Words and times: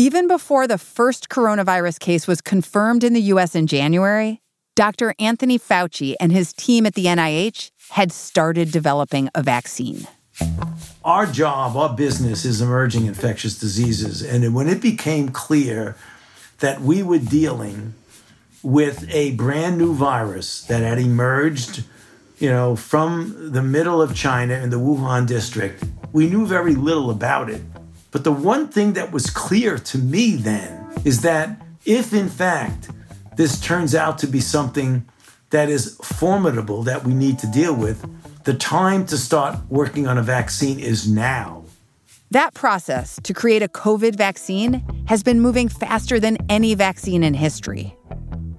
Even 0.00 0.28
before 0.28 0.66
the 0.66 0.78
first 0.78 1.28
coronavirus 1.28 2.00
case 2.00 2.26
was 2.26 2.40
confirmed 2.40 3.04
in 3.04 3.12
the 3.12 3.20
US 3.34 3.54
in 3.54 3.66
January, 3.66 4.40
Dr. 4.74 5.14
Anthony 5.18 5.58
Fauci 5.58 6.14
and 6.18 6.32
his 6.32 6.54
team 6.54 6.86
at 6.86 6.94
the 6.94 7.04
NIH 7.04 7.70
had 7.90 8.10
started 8.10 8.72
developing 8.72 9.28
a 9.34 9.42
vaccine. 9.42 10.06
Our 11.04 11.26
job, 11.26 11.76
our 11.76 11.94
business 11.94 12.46
is 12.46 12.62
emerging 12.62 13.04
infectious 13.04 13.58
diseases. 13.58 14.22
And 14.22 14.54
when 14.54 14.68
it 14.68 14.80
became 14.80 15.28
clear 15.28 15.96
that 16.60 16.80
we 16.80 17.02
were 17.02 17.18
dealing 17.18 17.92
with 18.62 19.06
a 19.12 19.32
brand 19.32 19.76
new 19.76 19.92
virus 19.92 20.62
that 20.62 20.80
had 20.80 20.98
emerged, 20.98 21.84
you 22.38 22.48
know, 22.48 22.74
from 22.74 23.52
the 23.52 23.62
middle 23.62 24.00
of 24.00 24.14
China 24.14 24.54
in 24.54 24.70
the 24.70 24.80
Wuhan 24.80 25.26
district, 25.26 25.84
we 26.10 26.26
knew 26.26 26.46
very 26.46 26.74
little 26.74 27.10
about 27.10 27.50
it. 27.50 27.60
But 28.10 28.24
the 28.24 28.32
one 28.32 28.68
thing 28.68 28.94
that 28.94 29.12
was 29.12 29.30
clear 29.30 29.78
to 29.78 29.98
me 29.98 30.36
then 30.36 30.92
is 31.04 31.22
that 31.22 31.60
if 31.84 32.12
in 32.12 32.28
fact 32.28 32.90
this 33.36 33.60
turns 33.60 33.94
out 33.94 34.18
to 34.18 34.26
be 34.26 34.40
something 34.40 35.06
that 35.50 35.68
is 35.68 35.96
formidable 36.02 36.82
that 36.84 37.04
we 37.04 37.14
need 37.14 37.38
to 37.40 37.46
deal 37.46 37.74
with, 37.74 38.04
the 38.44 38.54
time 38.54 39.06
to 39.06 39.16
start 39.16 39.58
working 39.68 40.06
on 40.06 40.18
a 40.18 40.22
vaccine 40.22 40.78
is 40.78 41.08
now. 41.08 41.64
That 42.30 42.54
process 42.54 43.18
to 43.24 43.34
create 43.34 43.62
a 43.62 43.68
COVID 43.68 44.14
vaccine 44.14 44.84
has 45.08 45.22
been 45.22 45.40
moving 45.40 45.68
faster 45.68 46.20
than 46.20 46.38
any 46.48 46.74
vaccine 46.74 47.24
in 47.24 47.34
history. 47.34 47.96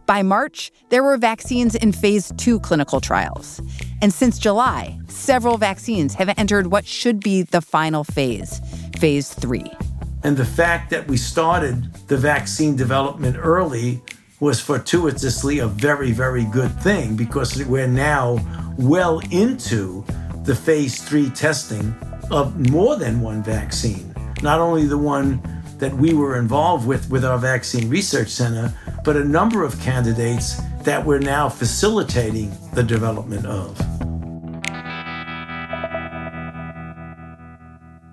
By 0.06 0.24
March, 0.24 0.74
there 0.90 1.04
were 1.04 1.16
vaccines 1.16 1.74
in 1.76 1.94
phase 1.94 2.34
two 2.36 2.60
clinical 2.60 3.00
trials. 3.00 3.62
And 4.02 4.14
since 4.14 4.38
July, 4.38 5.00
several 5.08 5.58
vaccines 5.58 6.16
have 6.16 6.34
entered 6.38 6.68
what 6.68 6.86
should 6.86 7.22
be 7.22 7.44
the 7.44 7.62
final 7.62 8.04
phase, 8.04 8.60
phase 9.02 9.34
three. 9.34 9.66
And 10.24 10.38
the 10.38 10.46
fact 10.46 10.92
that 10.92 11.08
we 11.08 11.18
started 11.18 11.92
the 12.08 12.18
vaccine 12.18 12.76
development 12.76 13.36
early 13.40 14.00
was 14.40 14.62
fortuitously 14.62 15.58
a 15.58 15.66
very, 15.66 16.12
very 16.12 16.46
good 16.46 16.72
thing 16.82 17.16
because 17.16 17.66
we're 17.66 17.88
now 17.88 18.38
well 18.78 19.20
into 19.32 20.06
the 20.44 20.54
phase 20.54 21.02
three 21.02 21.32
testing 21.32 21.96
of 22.30 22.70
more 22.70 22.96
than 22.96 23.22
one 23.22 23.42
vaccine. 23.42 24.14
Not 24.44 24.60
only 24.60 24.86
the 24.86 25.00
one 25.00 25.42
that 25.80 25.94
we 25.94 26.14
were 26.14 26.38
involved 26.38 26.88
with 26.88 27.10
with 27.10 27.26
our 27.26 27.40
vaccine 27.40 27.90
research 27.90 28.30
center, 28.30 28.72
but 29.04 29.18
a 29.18 29.26
number 29.26 29.64
of 29.64 29.80
candidates 29.82 30.62
that 30.84 31.04
we're 31.04 31.18
now 31.18 31.50
facilitating 31.50 32.56
the 32.76 32.84
development 32.84 33.48
of. 33.48 33.91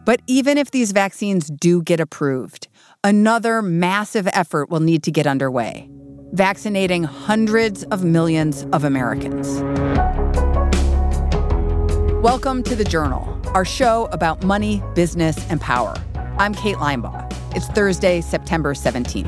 But 0.09 0.23
even 0.27 0.57
if 0.57 0.71
these 0.71 0.93
vaccines 0.93 1.49
do 1.49 1.83
get 1.83 2.01
approved, 2.01 2.69
another 3.05 3.61
massive 3.61 4.27
effort 4.29 4.71
will 4.71 4.81
need 4.81 5.03
to 5.03 5.11
get 5.11 5.27
underway 5.27 5.91
vaccinating 6.33 7.05
hundreds 7.05 7.85
of 7.85 8.05
millions 8.05 8.65
of 8.73 8.85
Americans. 8.85 9.61
Welcome 12.23 12.63
to 12.63 12.75
The 12.75 12.87
Journal, 12.89 13.39
our 13.49 13.67
show 13.67 14.09
about 14.11 14.43
money, 14.43 14.83
business, 14.95 15.37
and 15.51 15.61
power. 15.61 15.95
I'm 16.39 16.55
Kate 16.55 16.77
Linebaugh. 16.77 17.31
It's 17.55 17.67
Thursday, 17.67 18.23
September 18.23 18.73
17th. 18.73 19.27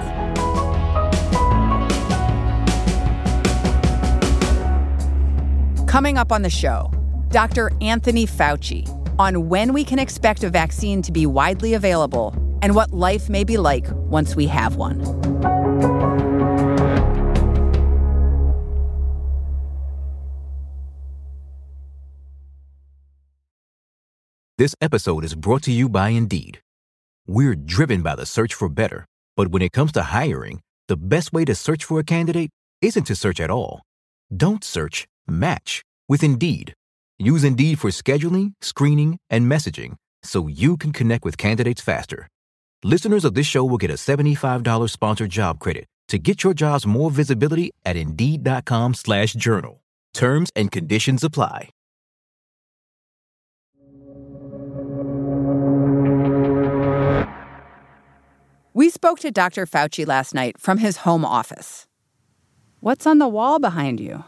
Coming 5.87 6.17
up 6.17 6.33
on 6.33 6.41
the 6.41 6.48
show, 6.48 6.91
Dr. 7.28 7.70
Anthony 7.83 8.27
Fauci 8.27 8.97
on 9.21 9.49
when 9.49 9.73
we 9.75 9.85
can 9.85 9.99
expect 9.99 10.45
a 10.45 10.51
vaccine 10.51 11.03
to 11.03 11.13
be 11.13 11.27
widely 11.27 11.75
available 11.75 12.35
and 12.63 12.75
what 12.75 12.91
life 12.93 13.29
may 13.29 13.45
be 13.45 13.57
like 13.57 13.87
once 14.17 14.34
we 14.34 14.47
have 14.47 14.77
one. 14.77 14.99
This 24.56 24.75
episode 24.81 25.25
is 25.25 25.34
brought 25.34 25.62
to 25.62 25.73
you 25.73 25.89
by 25.89 26.11
Indeed. 26.11 26.61
We're 27.27 27.55
driven 27.55 28.03
by 28.03 28.15
the 28.15 28.27
search 28.27 28.53
for 28.53 28.69
better, 28.69 29.06
but 29.37 29.49
when 29.49 29.62
it 29.62 29.73
comes 29.73 29.93
to 29.93 30.03
hiring, 30.03 30.61
the 30.89 30.97
best 30.97 31.33
way 31.33 31.44
to 31.44 31.55
search 31.55 31.84
for 31.84 31.99
a 31.99 32.05
candidate 32.05 32.50
isn't 32.83 33.05
to 33.05 33.15
search 33.15 33.41
at 33.41 33.50
all. 33.50 33.83
Don't 34.34 34.65
search 34.65 35.06
match 35.27 35.83
with 36.09 36.23
Indeed. 36.23 36.75
Use 37.20 37.44
Indeed 37.44 37.78
for 37.78 37.91
scheduling, 37.91 38.54
screening, 38.62 39.19
and 39.28 39.44
messaging 39.47 39.97
so 40.22 40.48
you 40.48 40.78
can 40.78 40.91
connect 40.91 41.22
with 41.22 41.36
candidates 41.36 41.82
faster. 41.82 42.28
Listeners 42.82 43.26
of 43.26 43.34
this 43.34 43.47
show 43.47 43.62
will 43.62 43.76
get 43.76 43.91
a 43.91 43.98
$75 43.98 44.88
sponsored 44.88 45.31
job 45.31 45.60
credit 45.60 45.84
to 46.08 46.19
get 46.19 46.42
your 46.42 46.54
jobs 46.54 46.86
more 46.86 47.10
visibility 47.10 47.72
at 47.84 47.94
Indeed.com 47.97 48.94
slash 48.94 49.34
journal. 49.34 49.82
Terms 50.14 50.50
and 50.56 50.72
conditions 50.72 51.22
apply. 51.22 51.69
We 58.72 58.88
spoke 58.88 59.19
to 59.20 59.31
Dr. 59.31 59.66
Fauci 59.66 60.06
last 60.06 60.32
night 60.32 60.58
from 60.58 60.78
his 60.78 60.98
home 60.98 61.26
office. 61.26 61.87
What's 62.81 63.06
on 63.06 63.19
the 63.19 63.28
wall 63.28 63.58
behind 63.58 64.00
you? 64.00 64.25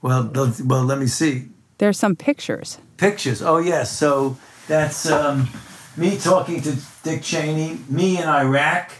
Well, 0.00 0.30
well, 0.64 0.84
let 0.84 1.00
me 1.00 1.08
see. 1.08 1.48
There's 1.78 1.98
some 1.98 2.16
pictures. 2.16 2.78
Pictures. 2.96 3.42
Oh 3.42 3.58
yes. 3.58 3.90
So 3.92 4.36
that's 4.68 5.10
um, 5.10 5.48
me 5.96 6.18
talking 6.18 6.60
to 6.62 6.76
Dick 7.02 7.22
Cheney, 7.22 7.78
me 7.88 8.18
in 8.18 8.28
Iraq, 8.28 8.92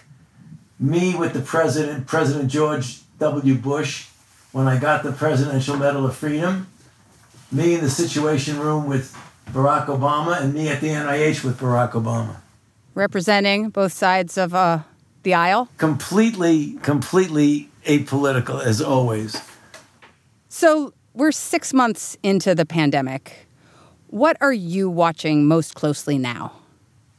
me 0.79 1.15
with 1.15 1.33
the 1.33 1.41
president, 1.41 2.07
President 2.07 2.51
George 2.51 3.01
W. 3.19 3.55
Bush, 3.55 4.09
when 4.53 4.69
I 4.69 4.79
got 4.79 5.03
the 5.03 5.13
Presidential 5.13 5.77
Medal 5.77 6.07
of 6.07 6.17
Freedom, 6.17 6.67
me 7.51 7.75
in 7.75 7.81
the 7.81 7.91
Situation 7.91 8.59
Room 8.59 8.87
with 8.87 9.17
Barack 9.51 9.87
Obama, 9.87 10.41
and 10.41 10.55
me 10.55 10.69
at 10.69 10.81
the 10.81 10.89
NIH 10.89 11.45
with 11.45 11.59
Barack 11.59 11.93
Obama. 11.93 12.37
Representing 12.95 13.71
both 13.71 13.93
sides 13.93 14.39
of 14.39 14.55
uh, 14.55 14.81
the 15.23 15.35
aisle? 15.35 15.69
Completely, 15.79 16.75
completely 16.83 17.69
apolitical, 17.85 18.63
as 18.63 18.81
always. 18.81 19.41
So 20.49 20.95
we're 21.17 21.33
six 21.33 21.73
months 21.73 22.17
into 22.23 22.55
the 22.55 22.67
pandemic. 22.67 23.47
What 24.09 24.37
are 24.43 24.53
you 24.53 24.91
watching 24.91 25.49
most 25.49 25.75
closely 25.75 26.19
now? 26.19 26.53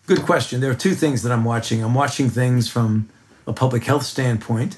Good 0.05 0.21
question. 0.21 0.61
There 0.61 0.71
are 0.71 0.75
two 0.75 0.93
things 0.93 1.23
that 1.23 1.31
I'm 1.31 1.43
watching. 1.43 1.83
I'm 1.83 1.95
watching 1.95 2.29
things 2.29 2.69
from 2.69 3.09
a 3.47 3.53
public 3.53 3.83
health 3.83 4.03
standpoint, 4.03 4.77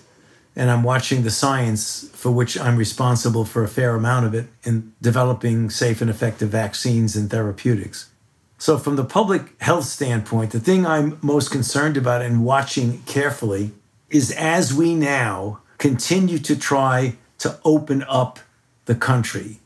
and 0.55 0.71
I'm 0.71 0.83
watching 0.83 1.23
the 1.23 1.29
science 1.29 2.09
for 2.13 2.31
which 2.31 2.57
I'm 2.57 2.77
responsible 2.77 3.43
for 3.43 3.63
a 3.63 3.67
fair 3.67 3.93
amount 3.93 4.25
of 4.25 4.33
it 4.33 4.47
in 4.63 4.93
developing 5.01 5.69
safe 5.69 6.01
and 6.01 6.09
effective 6.09 6.49
vaccines 6.49 7.15
and 7.15 7.29
therapeutics. 7.29 8.09
So, 8.57 8.77
from 8.77 8.95
the 8.95 9.05
public 9.05 9.61
health 9.61 9.85
standpoint, 9.85 10.51
the 10.51 10.59
thing 10.59 10.85
I'm 10.85 11.17
most 11.21 11.51
concerned 11.51 11.97
about 11.97 12.21
and 12.21 12.43
watching 12.43 13.01
carefully 13.03 13.71
is 14.09 14.31
as 14.31 14.73
we 14.73 14.95
now 14.95 15.59
continue 15.77 16.39
to 16.39 16.57
try 16.57 17.15
to 17.37 17.59
open 17.63 18.03
up 18.03 18.39
the 18.89 18.95
country, 18.95 19.59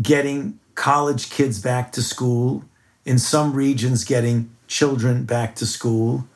getting 0.00 0.58
college 0.74 1.28
kids 1.28 1.60
back 1.60 1.92
to 1.92 2.00
school, 2.00 2.64
in 3.04 3.18
some 3.18 3.52
regions, 3.52 4.04
getting 4.04 4.50
children 4.68 5.24
back 5.24 5.54
to 5.54 5.66
school, 5.66 6.26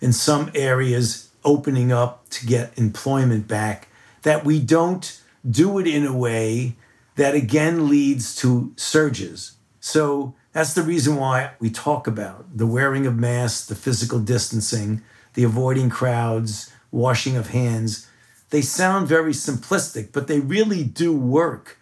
in 0.00 0.10
some 0.10 0.50
areas, 0.54 1.28
opening 1.44 1.92
up 1.92 2.26
to 2.30 2.46
get 2.46 2.72
employment 2.78 3.46
back, 3.46 3.88
that 4.22 4.46
we 4.46 4.58
don't 4.58 5.20
do 5.48 5.78
it 5.78 5.86
in 5.86 6.06
a 6.06 6.16
way 6.16 6.74
that 7.16 7.34
again 7.34 7.90
leads 7.90 8.34
to 8.34 8.72
surges. 8.76 9.52
So 9.78 10.34
that's 10.52 10.72
the 10.72 10.82
reason 10.82 11.16
why 11.16 11.50
we 11.60 11.68
talk 11.68 12.06
about 12.06 12.56
the 12.56 12.66
wearing 12.66 13.06
of 13.06 13.18
masks, 13.18 13.66
the 13.66 13.74
physical 13.74 14.20
distancing, 14.20 15.02
the 15.34 15.44
avoiding 15.44 15.90
crowds, 15.90 16.72
washing 16.90 17.36
of 17.36 17.48
hands. 17.48 18.08
They 18.48 18.62
sound 18.62 19.06
very 19.06 19.32
simplistic, 19.32 20.12
but 20.12 20.28
they 20.28 20.40
really 20.40 20.82
do 20.82 21.14
work 21.14 21.76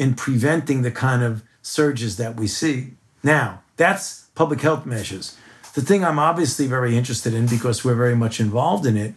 in 0.00 0.14
preventing 0.14 0.80
the 0.80 0.90
kind 0.90 1.22
of 1.22 1.42
surges 1.60 2.16
that 2.16 2.34
we 2.34 2.46
see. 2.46 2.94
Now, 3.22 3.60
that's 3.76 4.28
public 4.34 4.62
health 4.62 4.86
measures. 4.86 5.36
The 5.74 5.82
thing 5.82 6.02
I'm 6.02 6.18
obviously 6.18 6.66
very 6.66 6.96
interested 6.96 7.34
in, 7.34 7.46
because 7.46 7.84
we're 7.84 7.94
very 7.94 8.16
much 8.16 8.40
involved 8.40 8.86
in 8.86 8.96
it, 8.96 9.12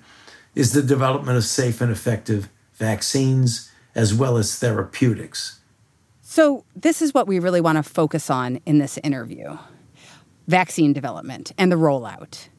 is 0.55 0.73
the 0.73 0.83
development 0.83 1.37
of 1.37 1.45
safe 1.45 1.79
and 1.79 1.89
effective 1.89 2.49
vaccines 2.73 3.71
as 3.95 4.13
well 4.13 4.35
as 4.35 4.59
therapeutics. 4.59 5.61
So, 6.21 6.65
this 6.75 7.01
is 7.01 7.13
what 7.13 7.27
we 7.27 7.39
really 7.39 7.61
want 7.61 7.77
to 7.77 7.83
focus 7.83 8.29
on 8.29 8.59
in 8.65 8.79
this 8.79 8.99
interview 9.05 9.57
vaccine 10.47 10.91
development 10.91 11.53
and 11.57 11.71
the 11.71 11.77
rollout. 11.77 12.49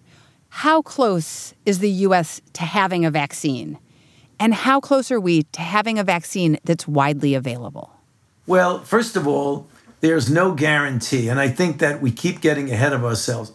How 0.49 0.81
close 0.81 1.53
is 1.67 1.81
the 1.81 1.91
US 1.91 2.41
to 2.55 2.63
having 2.63 3.05
a 3.05 3.11
vaccine? 3.11 3.79
And 4.41 4.55
how 4.55 4.81
close 4.81 5.11
are 5.11 5.21
we 5.21 5.43
to 5.43 5.61
having 5.61 5.99
a 5.99 6.05
vaccine 6.05 6.57
that's 6.65 6.89
widely 6.89 7.35
available? 7.35 7.94
Well, 8.47 8.81
first 8.81 9.17
of 9.17 9.27
all, 9.27 9.69
there's 10.01 10.31
no 10.31 10.53
guarantee. 10.53 11.29
And 11.29 11.41
I 11.41 11.49
think 11.49 11.79
that 11.79 12.03
we 12.03 12.11
keep 12.11 12.41
getting 12.41 12.71
ahead 12.71 12.93
of 12.93 13.05
ourselves. 13.05 13.53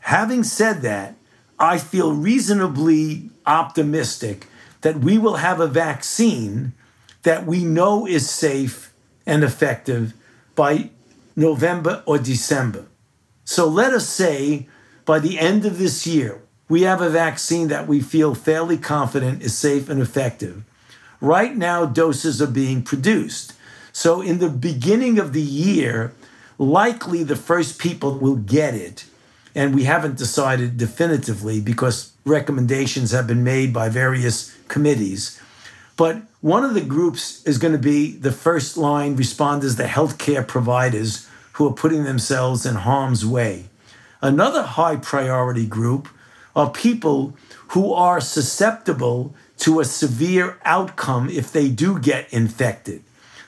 Having 0.00 0.44
said 0.44 0.82
that, 0.82 1.14
I 1.58 1.78
feel 1.78 2.12
reasonably 2.12 3.30
optimistic 3.46 4.48
that 4.80 4.98
we 4.98 5.16
will 5.16 5.36
have 5.36 5.60
a 5.60 5.68
vaccine 5.68 6.72
that 7.22 7.46
we 7.46 7.64
know 7.64 8.06
is 8.06 8.28
safe 8.28 8.92
and 9.24 9.44
effective 9.44 10.12
by 10.56 10.90
November 11.36 12.02
or 12.04 12.18
December. 12.18 12.86
So 13.44 13.68
let 13.68 13.92
us 13.92 14.08
say 14.08 14.66
by 15.04 15.20
the 15.20 15.38
end 15.38 15.64
of 15.64 15.78
this 15.78 16.06
year, 16.06 16.42
we 16.68 16.82
have 16.82 17.00
a 17.00 17.10
vaccine 17.10 17.68
that 17.68 17.86
we 17.86 18.00
feel 18.00 18.34
fairly 18.34 18.78
confident 18.78 19.42
is 19.42 19.56
safe 19.56 19.88
and 19.88 20.00
effective. 20.00 20.64
Right 21.20 21.56
now, 21.56 21.84
doses 21.84 22.42
are 22.42 22.46
being 22.46 22.82
produced. 22.82 23.52
So, 23.92 24.20
in 24.20 24.38
the 24.38 24.48
beginning 24.48 25.18
of 25.18 25.32
the 25.32 25.42
year, 25.42 26.14
likely 26.58 27.22
the 27.22 27.36
first 27.36 27.78
people 27.78 28.18
will 28.18 28.36
get 28.36 28.74
it. 28.74 29.04
And 29.54 29.74
we 29.74 29.84
haven't 29.84 30.16
decided 30.16 30.78
definitively 30.78 31.60
because 31.60 32.12
recommendations 32.24 33.10
have 33.10 33.26
been 33.26 33.44
made 33.44 33.72
by 33.72 33.90
various 33.90 34.56
committees. 34.68 35.38
But 35.96 36.22
one 36.40 36.64
of 36.64 36.74
the 36.74 36.80
groups 36.80 37.44
is 37.44 37.58
going 37.58 37.72
to 37.72 37.78
be 37.78 38.12
the 38.12 38.32
first 38.32 38.76
line 38.76 39.16
responders, 39.16 39.76
the 39.76 39.84
healthcare 39.84 40.46
providers 40.46 41.28
who 41.52 41.68
are 41.68 41.74
putting 41.74 42.04
themselves 42.04 42.64
in 42.64 42.76
harm's 42.76 43.26
way. 43.26 43.66
Another 44.22 44.62
high 44.62 44.96
priority 44.96 45.66
group 45.66 46.08
are 46.56 46.70
people 46.70 47.36
who 47.68 47.92
are 47.92 48.20
susceptible 48.20 49.34
to 49.58 49.80
a 49.80 49.84
severe 49.84 50.58
outcome 50.64 51.28
if 51.28 51.52
they 51.52 51.68
do 51.68 51.98
get 51.98 52.32
infected. 52.32 53.02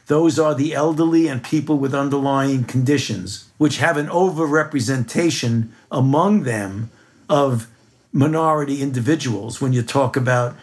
Those 0.07 0.39
are 0.39 0.55
the 0.55 0.75
elderly 0.75 1.29
and 1.29 1.43
people 1.43 1.79
with 1.79 1.95
underlying 1.95 2.65
conditions, 2.65 3.49
which 3.57 3.79
have 3.79 3.97
an 3.97 4.09
overrepresentation 4.09 5.69
among 5.91 6.43
them 6.43 6.91
of 7.29 7.69
minority 8.13 8.83
individuals 8.83 9.61
when 9.61 9.73
you 9.73 9.83
talk 9.83 10.17
about 10.17 10.55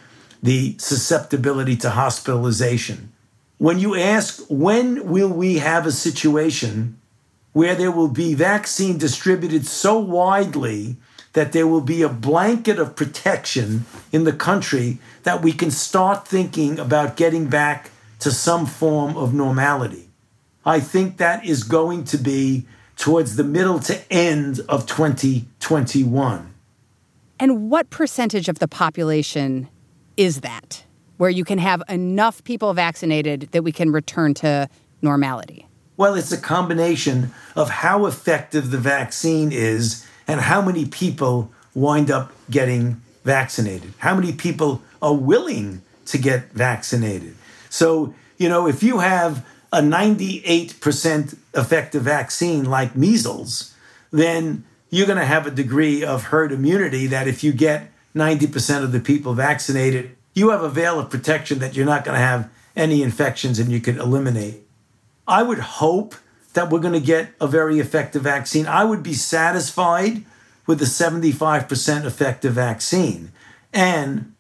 the 0.43 0.75
susceptibility 0.77 1.75
to 1.77 1.91
hospitalization. 1.91 3.11
When 3.57 3.79
you 3.79 3.95
ask, 3.95 4.43
when 4.49 5.07
will 5.07 5.29
we 5.29 5.57
have 5.59 5.85
a 5.85 5.91
situation 5.91 6.99
where 7.53 7.75
there 7.75 7.91
will 7.91 8.07
be 8.07 8.33
vaccine 8.33 8.97
distributed 8.97 9.65
so 9.65 9.99
widely 9.99 10.97
that 11.33 11.51
there 11.51 11.67
will 11.67 11.81
be 11.81 12.01
a 12.01 12.09
blanket 12.09 12.79
of 12.79 12.95
protection 12.95 13.85
in 14.11 14.23
the 14.23 14.33
country 14.33 14.99
that 15.23 15.41
we 15.41 15.51
can 15.51 15.71
start 15.71 16.27
thinking 16.27 16.79
about 16.79 17.15
getting 17.15 17.47
back 17.47 17.91
to 18.21 18.31
some 18.31 18.65
form 18.65 19.17
of 19.17 19.33
normality. 19.33 20.09
I 20.65 20.79
think 20.79 21.17
that 21.17 21.45
is 21.45 21.63
going 21.63 22.05
to 22.05 22.17
be 22.17 22.65
towards 22.95 23.35
the 23.35 23.43
middle 23.43 23.79
to 23.79 23.99
end 24.11 24.61
of 24.69 24.85
2021. 24.85 26.53
And 27.39 27.71
what 27.71 27.89
percentage 27.89 28.47
of 28.47 28.59
the 28.59 28.67
population 28.67 29.67
is 30.17 30.41
that, 30.41 30.83
where 31.17 31.31
you 31.31 31.43
can 31.43 31.57
have 31.57 31.81
enough 31.89 32.43
people 32.43 32.73
vaccinated 32.73 33.49
that 33.51 33.63
we 33.63 33.71
can 33.71 33.91
return 33.91 34.35
to 34.35 34.69
normality? 35.01 35.67
Well, 35.97 36.13
it's 36.13 36.31
a 36.31 36.37
combination 36.37 37.31
of 37.55 37.69
how 37.69 38.05
effective 38.05 38.69
the 38.69 38.77
vaccine 38.77 39.51
is 39.51 40.05
and 40.27 40.39
how 40.39 40.61
many 40.61 40.85
people 40.85 41.51
wind 41.73 42.11
up 42.11 42.31
getting 42.51 43.01
vaccinated. 43.23 43.93
How 43.97 44.13
many 44.13 44.31
people 44.31 44.83
are 45.01 45.15
willing 45.15 45.81
to 46.05 46.19
get 46.19 46.51
vaccinated? 46.51 47.35
So, 47.71 48.13
you 48.37 48.49
know, 48.49 48.67
if 48.67 48.83
you 48.83 48.99
have 48.99 49.45
a 49.71 49.79
98% 49.79 51.37
effective 51.55 52.03
vaccine 52.03 52.65
like 52.65 52.97
measles, 52.97 53.73
then 54.11 54.65
you're 54.89 55.07
going 55.07 55.17
to 55.17 55.25
have 55.25 55.47
a 55.47 55.51
degree 55.51 56.03
of 56.03 56.25
herd 56.25 56.51
immunity 56.51 57.07
that 57.07 57.29
if 57.29 57.45
you 57.45 57.53
get 57.53 57.89
90% 58.13 58.83
of 58.83 58.91
the 58.91 58.99
people 58.99 59.33
vaccinated, 59.33 60.17
you 60.33 60.49
have 60.49 60.61
a 60.61 60.69
veil 60.69 60.99
of 60.99 61.09
protection 61.09 61.59
that 61.59 61.73
you're 61.73 61.85
not 61.85 62.03
going 62.03 62.15
to 62.15 62.23
have 62.23 62.51
any 62.75 63.01
infections 63.01 63.57
and 63.57 63.71
you 63.71 63.79
can 63.79 63.97
eliminate. 63.97 64.61
I 65.25 65.41
would 65.41 65.59
hope 65.59 66.15
that 66.53 66.69
we're 66.69 66.79
going 66.79 66.99
to 66.99 66.99
get 66.99 67.29
a 67.39 67.47
very 67.47 67.79
effective 67.79 68.23
vaccine. 68.23 68.67
I 68.67 68.83
would 68.83 69.01
be 69.01 69.13
satisfied 69.13 70.25
with 70.67 70.81
a 70.81 70.85
75% 70.85 72.05
effective 72.05 72.53
vaccine. 72.53 73.31
And 73.71 74.33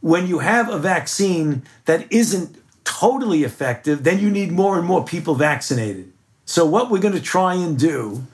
when 0.00 0.26
you 0.26 0.40
have 0.40 0.68
a 0.68 0.78
vaccine 0.78 1.62
that 1.86 2.12
isn't 2.12 2.58
totally 2.84 3.44
effective, 3.44 4.04
then 4.04 4.18
you 4.18 4.30
need 4.30 4.52
more 4.52 4.78
and 4.78 4.86
more 4.86 5.04
people 5.04 5.34
vaccinated. 5.34 6.12
So, 6.44 6.64
what 6.66 6.90
we're 6.90 7.00
going 7.00 7.14
to 7.14 7.20
try 7.20 7.54
and 7.54 7.78
do 7.78 8.26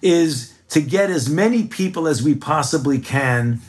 is 0.00 0.54
to 0.68 0.80
get 0.80 1.10
as 1.10 1.28
many 1.28 1.64
people 1.64 2.06
as 2.06 2.22
we 2.22 2.34
possibly 2.34 2.98
can 2.98 3.60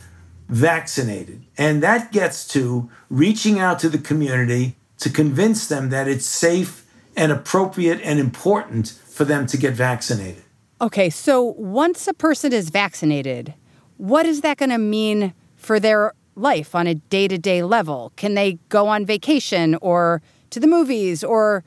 vaccinated. 0.49 1.43
And 1.57 1.83
that 1.83 2.11
gets 2.11 2.47
to 2.49 2.89
reaching 3.09 3.59
out 3.59 3.79
to 3.79 3.89
the 3.89 3.97
community 3.97 4.75
to 4.99 5.09
convince 5.09 5.67
them 5.67 5.89
that 5.89 6.07
it's 6.07 6.25
safe 6.25 6.85
and 7.15 7.31
appropriate 7.31 7.99
and 8.03 8.19
important 8.19 8.89
for 9.09 9.25
them 9.25 9.45
to 9.47 9.57
get 9.57 9.73
vaccinated. 9.73 10.43
Okay, 10.79 11.09
so 11.09 11.43
once 11.43 12.07
a 12.07 12.13
person 12.13 12.53
is 12.53 12.69
vaccinated, 12.69 13.55
what 13.97 14.25
is 14.25 14.41
that 14.41 14.57
going 14.57 14.69
to 14.69 14.77
mean 14.77 15.33
for 15.55 15.79
their 15.79 16.13
life 16.37 16.75
on 16.75 16.87
a 16.87 16.95
day 16.95 17.27
to 17.27 17.37
day 17.37 17.63
level? 17.63 18.11
Can 18.15 18.35
they 18.35 18.59
go 18.69 18.87
on 18.87 19.05
vacation 19.05 19.75
or 19.81 20.21
to 20.51 20.59
the 20.59 20.67
movies 20.67 21.23
or 21.23 21.63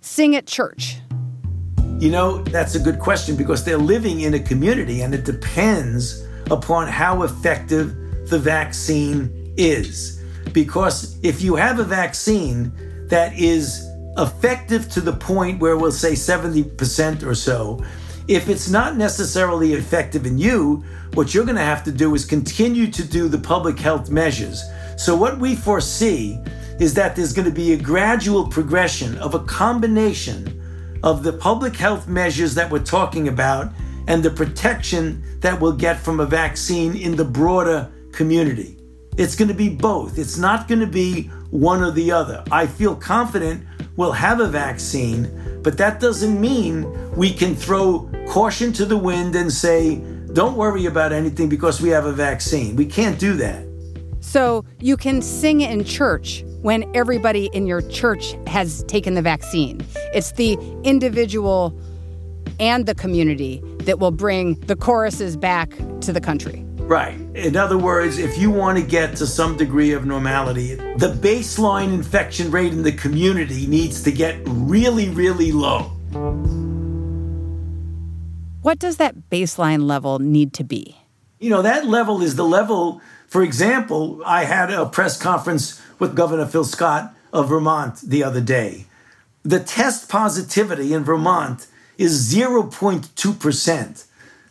sing 0.00 0.34
at 0.34 0.46
church? 0.46 0.96
You 1.98 2.10
know, 2.10 2.42
that's 2.44 2.74
a 2.74 2.80
good 2.80 2.98
question 2.98 3.36
because 3.36 3.64
they're 3.64 3.78
living 3.78 4.20
in 4.20 4.34
a 4.34 4.40
community 4.40 5.02
and 5.02 5.14
it 5.14 5.24
depends 5.24 6.26
upon 6.50 6.88
how 6.88 7.22
effective 7.22 7.94
the 8.28 8.38
vaccine 8.38 9.54
is. 9.56 10.20
Because 10.52 11.18
if 11.22 11.40
you 11.42 11.56
have 11.56 11.78
a 11.78 11.84
vaccine 11.84 12.72
that 13.08 13.32
is 13.38 13.88
effective 14.18 14.88
to 14.90 15.00
the 15.00 15.12
point 15.12 15.60
where 15.60 15.76
we'll 15.76 15.92
say 15.92 16.12
70% 16.12 17.22
or 17.24 17.34
so, 17.34 17.84
if 18.26 18.48
it's 18.48 18.70
not 18.70 18.96
necessarily 18.96 19.74
effective 19.74 20.24
in 20.24 20.38
you, 20.38 20.82
what 21.12 21.34
you're 21.34 21.44
going 21.44 21.56
to 21.56 21.62
have 21.62 21.84
to 21.84 21.92
do 21.92 22.14
is 22.14 22.24
continue 22.24 22.90
to 22.90 23.04
do 23.04 23.28
the 23.28 23.38
public 23.38 23.78
health 23.78 24.10
measures. 24.10 24.64
So, 24.96 25.14
what 25.14 25.38
we 25.38 25.54
foresee 25.54 26.38
is 26.80 26.94
that 26.94 27.14
there's 27.14 27.32
going 27.32 27.48
to 27.48 27.54
be 27.54 27.72
a 27.72 27.76
gradual 27.76 28.48
progression 28.48 29.18
of 29.18 29.34
a 29.34 29.44
combination 29.44 30.60
of 31.02 31.22
the 31.22 31.32
public 31.34 31.76
health 31.76 32.08
measures 32.08 32.54
that 32.54 32.70
we're 32.70 32.78
talking 32.78 33.28
about 33.28 33.72
and 34.08 34.22
the 34.22 34.30
protection 34.30 35.22
that 35.40 35.60
we'll 35.60 35.72
get 35.72 35.98
from 35.98 36.20
a 36.20 36.26
vaccine 36.26 36.96
in 36.96 37.14
the 37.16 37.24
broader 37.24 37.90
community. 38.12 38.83
It's 39.16 39.36
going 39.36 39.48
to 39.48 39.54
be 39.54 39.68
both. 39.68 40.18
It's 40.18 40.38
not 40.38 40.66
going 40.66 40.80
to 40.80 40.88
be 40.88 41.24
one 41.50 41.82
or 41.82 41.92
the 41.92 42.10
other. 42.10 42.42
I 42.50 42.66
feel 42.66 42.96
confident 42.96 43.64
we'll 43.96 44.12
have 44.12 44.40
a 44.40 44.48
vaccine, 44.48 45.60
but 45.62 45.78
that 45.78 46.00
doesn't 46.00 46.40
mean 46.40 47.12
we 47.14 47.32
can 47.32 47.54
throw 47.54 48.10
caution 48.28 48.72
to 48.72 48.84
the 48.84 48.96
wind 48.96 49.36
and 49.36 49.52
say, 49.52 49.96
don't 50.32 50.56
worry 50.56 50.86
about 50.86 51.12
anything 51.12 51.48
because 51.48 51.80
we 51.80 51.90
have 51.90 52.06
a 52.06 52.12
vaccine. 52.12 52.74
We 52.74 52.86
can't 52.86 53.16
do 53.16 53.34
that. 53.34 53.64
So 54.20 54.64
you 54.80 54.96
can 54.96 55.22
sing 55.22 55.60
in 55.60 55.84
church 55.84 56.42
when 56.62 56.90
everybody 56.96 57.50
in 57.52 57.68
your 57.68 57.82
church 57.82 58.34
has 58.48 58.82
taken 58.84 59.14
the 59.14 59.22
vaccine. 59.22 59.86
It's 60.12 60.32
the 60.32 60.54
individual 60.82 61.78
and 62.58 62.86
the 62.86 62.96
community 62.96 63.62
that 63.82 64.00
will 64.00 64.10
bring 64.10 64.54
the 64.60 64.74
choruses 64.74 65.36
back 65.36 65.70
to 66.00 66.12
the 66.12 66.20
country. 66.20 66.64
Right. 66.86 67.18
In 67.34 67.56
other 67.56 67.78
words, 67.78 68.18
if 68.18 68.36
you 68.36 68.50
want 68.50 68.78
to 68.78 68.84
get 68.84 69.16
to 69.16 69.26
some 69.26 69.56
degree 69.56 69.92
of 69.92 70.04
normality, 70.04 70.74
the 70.74 71.16
baseline 71.18 71.94
infection 71.94 72.50
rate 72.50 72.72
in 72.72 72.82
the 72.82 72.92
community 72.92 73.66
needs 73.66 74.02
to 74.02 74.12
get 74.12 74.36
really, 74.46 75.08
really 75.08 75.50
low. 75.50 75.90
What 78.60 78.78
does 78.78 78.98
that 78.98 79.30
baseline 79.30 79.86
level 79.86 80.18
need 80.18 80.52
to 80.54 80.64
be? 80.64 80.98
You 81.38 81.50
know, 81.50 81.62
that 81.62 81.86
level 81.86 82.20
is 82.20 82.36
the 82.36 82.44
level, 82.44 83.00
for 83.28 83.42
example, 83.42 84.22
I 84.24 84.44
had 84.44 84.70
a 84.70 84.86
press 84.86 85.20
conference 85.20 85.80
with 85.98 86.14
Governor 86.14 86.46
Phil 86.46 86.64
Scott 86.64 87.14
of 87.32 87.48
Vermont 87.48 88.02
the 88.02 88.22
other 88.22 88.40
day. 88.42 88.84
The 89.42 89.60
test 89.60 90.08
positivity 90.08 90.92
in 90.92 91.02
Vermont 91.02 91.66
is 91.98 92.32
0.2%. 92.32 94.04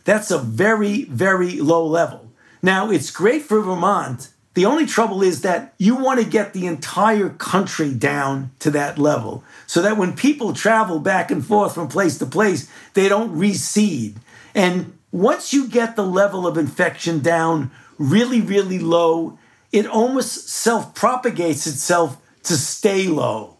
That's 0.04 0.30
a 0.30 0.38
very, 0.38 1.04
very 1.04 1.60
low 1.60 1.86
level. 1.86 2.23
Now, 2.64 2.90
it's 2.90 3.10
great 3.10 3.42
for 3.42 3.60
Vermont. 3.60 4.30
The 4.54 4.64
only 4.64 4.86
trouble 4.86 5.22
is 5.22 5.42
that 5.42 5.74
you 5.76 5.96
want 5.96 6.18
to 6.18 6.26
get 6.26 6.54
the 6.54 6.64
entire 6.66 7.28
country 7.28 7.92
down 7.92 8.52
to 8.60 8.70
that 8.70 8.98
level 8.98 9.44
so 9.66 9.82
that 9.82 9.98
when 9.98 10.16
people 10.16 10.54
travel 10.54 10.98
back 10.98 11.30
and 11.30 11.44
forth 11.44 11.74
from 11.74 11.88
place 11.88 12.16
to 12.16 12.24
place, 12.24 12.66
they 12.94 13.06
don't 13.06 13.36
reseed. 13.36 14.14
And 14.54 14.96
once 15.12 15.52
you 15.52 15.68
get 15.68 15.94
the 15.94 16.06
level 16.06 16.46
of 16.46 16.56
infection 16.56 17.20
down 17.20 17.70
really, 17.98 18.40
really 18.40 18.78
low, 18.78 19.38
it 19.70 19.86
almost 19.86 20.48
self 20.48 20.94
propagates 20.94 21.66
itself 21.66 22.16
to 22.44 22.54
stay 22.54 23.08
low. 23.08 23.58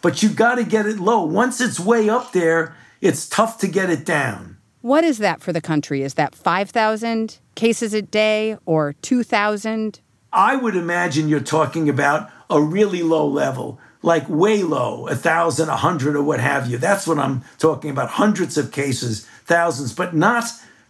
But 0.00 0.22
you've 0.22 0.34
got 0.34 0.54
to 0.54 0.64
get 0.64 0.86
it 0.86 0.98
low. 0.98 1.26
Once 1.26 1.60
it's 1.60 1.78
way 1.78 2.08
up 2.08 2.32
there, 2.32 2.74
it's 3.02 3.28
tough 3.28 3.58
to 3.58 3.68
get 3.68 3.90
it 3.90 4.06
down. 4.06 4.55
What 4.86 5.02
is 5.02 5.18
that 5.18 5.40
for 5.40 5.52
the 5.52 5.60
country? 5.60 6.02
Is 6.02 6.14
that 6.14 6.32
5,000 6.32 7.40
cases 7.56 7.92
a 7.92 8.02
day 8.02 8.56
or 8.66 8.92
2,000? 8.92 9.98
I 10.32 10.54
would 10.54 10.76
imagine 10.76 11.28
you're 11.28 11.40
talking 11.40 11.88
about 11.88 12.30
a 12.48 12.62
really 12.62 13.02
low 13.02 13.26
level, 13.26 13.80
like 14.02 14.28
way 14.28 14.62
low, 14.62 15.08
a 15.08 15.16
thousand, 15.16 15.70
a 15.70 15.76
hundred, 15.76 16.14
or 16.14 16.22
what 16.22 16.38
have 16.38 16.70
you. 16.70 16.78
That's 16.78 17.04
what 17.04 17.18
I'm 17.18 17.42
talking 17.58 17.90
about. 17.90 18.10
Hundreds 18.10 18.56
of 18.56 18.70
cases, 18.70 19.26
thousands, 19.44 19.92
but 19.92 20.14
not 20.14 20.44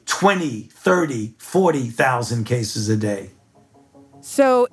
20, 0.05 0.69
30, 0.75 1.35
40,000 1.39 2.45
cases 2.45 2.91
a 2.91 2.99
day. 2.99 3.31
So 4.21 4.69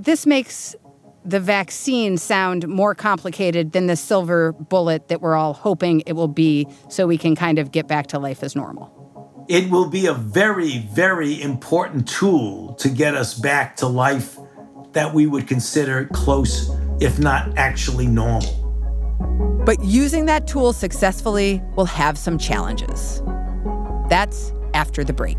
this 0.00 0.26
makes 0.26 0.74
the 1.24 1.40
vaccine 1.40 2.18
sound 2.18 2.68
more 2.68 2.94
complicated 2.94 3.72
than 3.72 3.86
the 3.86 3.96
silver 3.96 4.52
bullet 4.52 5.08
that 5.08 5.20
we're 5.20 5.34
all 5.34 5.54
hoping 5.54 6.02
it 6.06 6.12
will 6.12 6.28
be 6.28 6.68
so 6.88 7.06
we 7.06 7.16
can 7.16 7.34
kind 7.34 7.58
of 7.58 7.72
get 7.72 7.88
back 7.88 8.08
to 8.08 8.18
life 8.18 8.42
as 8.42 8.54
normal. 8.54 8.90
It 9.48 9.70
will 9.70 9.88
be 9.88 10.06
a 10.06 10.14
very, 10.14 10.78
very 10.78 11.40
important 11.40 12.08
tool 12.08 12.74
to 12.74 12.88
get 12.88 13.14
us 13.14 13.34
back 13.34 13.76
to 13.76 13.86
life 13.86 14.38
that 14.92 15.12
we 15.12 15.26
would 15.26 15.48
consider 15.48 16.06
close, 16.12 16.70
if 17.00 17.18
not 17.18 17.56
actually 17.56 18.06
normal. 18.06 18.60
But 19.64 19.82
using 19.82 20.26
that 20.26 20.46
tool 20.46 20.72
successfully 20.72 21.62
will 21.74 21.86
have 21.86 22.18
some 22.18 22.38
challenges. 22.38 23.22
That's 24.08 24.52
after 24.74 25.04
the 25.04 25.12
break. 25.12 25.38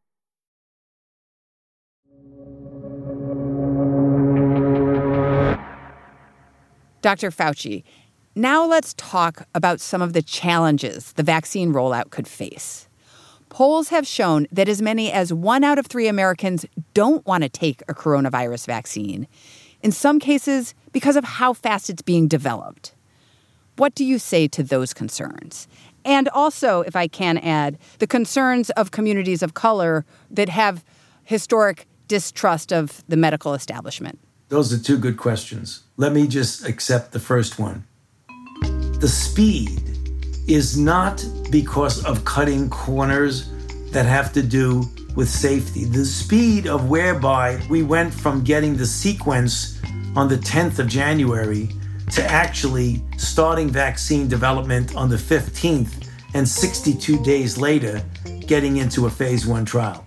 Dr. 7.01 7.31
Fauci, 7.31 7.83
now 8.35 8.65
let's 8.65 8.93
talk 8.93 9.47
about 9.55 9.81
some 9.81 10.01
of 10.01 10.13
the 10.13 10.21
challenges 10.21 11.13
the 11.13 11.23
vaccine 11.23 11.73
rollout 11.73 12.11
could 12.11 12.27
face. 12.27 12.87
Polls 13.49 13.89
have 13.89 14.07
shown 14.07 14.47
that 14.51 14.69
as 14.69 14.81
many 14.81 15.11
as 15.11 15.33
one 15.33 15.63
out 15.63 15.77
of 15.77 15.87
three 15.87 16.07
Americans 16.07 16.65
don't 16.93 17.25
want 17.25 17.43
to 17.43 17.49
take 17.49 17.81
a 17.89 17.93
coronavirus 17.93 18.65
vaccine, 18.67 19.27
in 19.81 19.91
some 19.91 20.19
cases, 20.19 20.73
because 20.93 21.15
of 21.15 21.23
how 21.23 21.53
fast 21.53 21.89
it's 21.89 22.01
being 22.01 22.27
developed. 22.27 22.93
What 23.77 23.95
do 23.95 24.05
you 24.05 24.19
say 24.19 24.47
to 24.49 24.63
those 24.63 24.93
concerns? 24.93 25.67
And 26.05 26.29
also, 26.29 26.81
if 26.81 26.95
I 26.95 27.07
can 27.07 27.37
add, 27.39 27.77
the 27.99 28.07
concerns 28.07 28.69
of 28.71 28.91
communities 28.91 29.41
of 29.41 29.53
color 29.53 30.05
that 30.29 30.49
have 30.49 30.85
historic 31.23 31.87
distrust 32.07 32.71
of 32.71 33.03
the 33.07 33.17
medical 33.17 33.53
establishment. 33.53 34.19
Those 34.51 34.73
are 34.73 34.77
two 34.77 34.97
good 34.97 35.15
questions. 35.15 35.83
Let 35.95 36.11
me 36.11 36.27
just 36.27 36.67
accept 36.67 37.13
the 37.13 37.21
first 37.21 37.57
one. 37.57 37.85
The 38.99 39.07
speed 39.07 39.97
is 40.45 40.77
not 40.77 41.25
because 41.49 42.03
of 42.03 42.25
cutting 42.25 42.69
corners 42.69 43.49
that 43.91 44.05
have 44.05 44.33
to 44.33 44.43
do 44.43 44.83
with 45.15 45.29
safety. 45.29 45.85
The 45.85 46.03
speed 46.03 46.67
of 46.67 46.89
whereby 46.89 47.61
we 47.69 47.81
went 47.81 48.13
from 48.13 48.43
getting 48.43 48.75
the 48.75 48.85
sequence 48.85 49.79
on 50.17 50.27
the 50.27 50.35
10th 50.35 50.79
of 50.79 50.87
January 50.89 51.69
to 52.11 52.21
actually 52.25 53.01
starting 53.15 53.69
vaccine 53.69 54.27
development 54.27 54.97
on 54.97 55.07
the 55.07 55.15
15th 55.15 56.09
and 56.33 56.45
62 56.45 57.23
days 57.23 57.57
later 57.57 58.03
getting 58.47 58.75
into 58.77 59.05
a 59.05 59.09
phase 59.09 59.47
one 59.47 59.63
trial. 59.63 60.05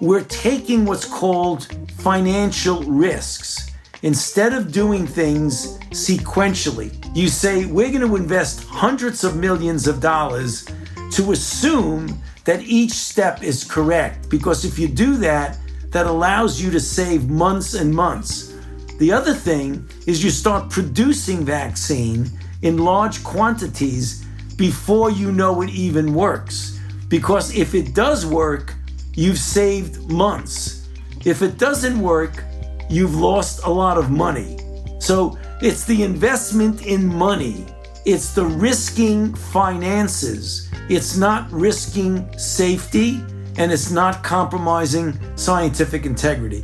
We're 0.00 0.24
taking 0.24 0.84
what's 0.84 1.04
called 1.04 1.68
financial 1.98 2.82
risks 2.82 3.66
Instead 4.02 4.52
of 4.52 4.72
doing 4.72 5.06
things 5.06 5.78
sequentially, 5.90 6.94
you 7.16 7.28
say, 7.28 7.64
we're 7.64 7.88
going 7.88 8.06
to 8.06 8.16
invest 8.16 8.62
hundreds 8.64 9.24
of 9.24 9.36
millions 9.36 9.88
of 9.88 10.00
dollars 10.00 10.66
to 11.12 11.32
assume 11.32 12.06
that 12.44 12.60
each 12.62 12.92
step 12.92 13.42
is 13.42 13.64
correct. 13.64 14.28
Because 14.28 14.64
if 14.64 14.78
you 14.78 14.86
do 14.86 15.16
that, 15.16 15.58
that 15.90 16.06
allows 16.06 16.60
you 16.60 16.70
to 16.70 16.80
save 16.80 17.30
months 17.30 17.74
and 17.74 17.92
months. 17.92 18.54
The 18.98 19.10
other 19.12 19.32
thing 19.32 19.88
is 20.06 20.22
you 20.22 20.30
start 20.30 20.70
producing 20.70 21.44
vaccine 21.44 22.30
in 22.62 22.78
large 22.78 23.24
quantities 23.24 24.24
before 24.56 25.10
you 25.10 25.32
know 25.32 25.62
it 25.62 25.70
even 25.70 26.12
works. 26.12 26.78
Because 27.08 27.56
if 27.56 27.74
it 27.74 27.94
does 27.94 28.26
work, 28.26 28.74
you've 29.16 29.38
saved 29.38 30.08
months. 30.10 30.88
If 31.24 31.42
it 31.42 31.58
doesn't 31.58 32.00
work, 32.00 32.44
you've 32.88 33.16
lost 33.16 33.64
a 33.64 33.70
lot 33.70 33.98
of 33.98 34.10
money. 34.10 34.58
So 35.00 35.36
it's 35.60 35.84
the 35.84 36.02
investment 36.02 36.86
in 36.86 37.04
money, 37.06 37.66
it's 38.04 38.34
the 38.34 38.44
risking 38.44 39.34
finances, 39.34 40.70
it's 40.88 41.16
not 41.16 41.50
risking 41.50 42.38
safety, 42.38 43.20
and 43.56 43.72
it's 43.72 43.90
not 43.90 44.22
compromising 44.22 45.18
scientific 45.36 46.04
integrity. 46.06 46.62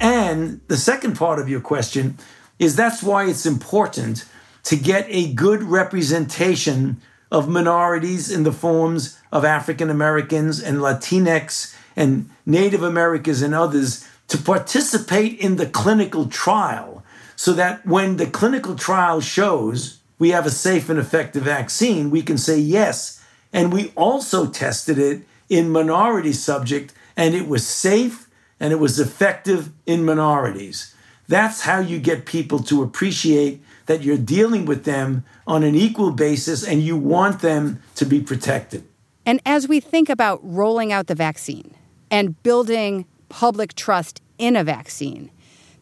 And 0.00 0.60
the 0.68 0.76
second 0.76 1.16
part 1.16 1.38
of 1.38 1.48
your 1.48 1.60
question 1.60 2.18
is 2.58 2.76
that's 2.76 3.02
why 3.02 3.24
it's 3.24 3.46
important 3.46 4.26
to 4.64 4.76
get 4.76 5.06
a 5.08 5.32
good 5.32 5.62
representation 5.62 7.00
of 7.30 7.48
minorities 7.48 8.30
in 8.30 8.42
the 8.42 8.52
forms 8.52 9.18
of 9.32 9.44
African 9.44 9.90
Americans 9.90 10.60
and 10.60 10.78
Latinx 10.78 11.74
and 11.96 12.28
Native 12.44 12.82
Americans 12.82 13.42
and 13.42 13.54
others 13.54 14.06
to 14.28 14.38
participate 14.38 15.38
in 15.38 15.56
the 15.56 15.66
clinical 15.66 16.26
trial 16.26 17.04
so 17.36 17.52
that 17.52 17.86
when 17.86 18.16
the 18.16 18.26
clinical 18.26 18.76
trial 18.76 19.20
shows 19.20 19.98
we 20.18 20.30
have 20.30 20.46
a 20.46 20.50
safe 20.50 20.90
and 20.90 20.98
effective 20.98 21.44
vaccine, 21.44 22.10
we 22.10 22.22
can 22.22 22.36
say 22.36 22.58
yes. 22.58 23.24
And 23.52 23.72
we 23.72 23.92
also 23.96 24.46
tested 24.46 24.98
it 24.98 25.22
in 25.48 25.70
minority 25.70 26.32
subject 26.32 26.92
and 27.16 27.34
it 27.34 27.48
was 27.48 27.66
safe 27.66 28.28
and 28.60 28.72
it 28.72 28.76
was 28.76 29.00
effective 29.00 29.70
in 29.86 30.04
minorities. 30.04 30.94
That's 31.26 31.62
how 31.62 31.80
you 31.80 31.98
get 31.98 32.26
people 32.26 32.58
to 32.64 32.82
appreciate 32.82 33.62
that 33.90 34.04
you're 34.04 34.16
dealing 34.16 34.66
with 34.66 34.84
them 34.84 35.24
on 35.48 35.64
an 35.64 35.74
equal 35.74 36.12
basis 36.12 36.64
and 36.64 36.80
you 36.80 36.96
want 36.96 37.40
them 37.40 37.82
to 37.96 38.06
be 38.06 38.20
protected. 38.20 38.84
And 39.26 39.40
as 39.44 39.66
we 39.66 39.80
think 39.80 40.08
about 40.08 40.38
rolling 40.44 40.92
out 40.92 41.08
the 41.08 41.16
vaccine 41.16 41.74
and 42.08 42.40
building 42.44 43.04
public 43.28 43.74
trust 43.74 44.22
in 44.38 44.54
a 44.54 44.62
vaccine. 44.62 45.28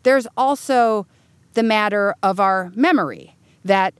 There's 0.04 0.26
also 0.38 1.06
the 1.52 1.62
matter 1.62 2.14
of 2.22 2.40
our 2.40 2.72
memory 2.74 3.36
that 3.62 3.92